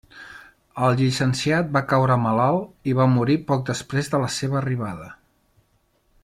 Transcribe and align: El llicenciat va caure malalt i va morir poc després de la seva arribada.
El 0.85 0.95
llicenciat 1.01 1.69
va 1.77 1.83
caure 1.91 2.17
malalt 2.23 2.91
i 2.93 2.97
va 3.01 3.07
morir 3.17 3.37
poc 3.53 3.69
després 3.71 4.11
de 4.15 4.23
la 4.25 4.31
seva 4.39 4.59
arribada. 4.65 5.13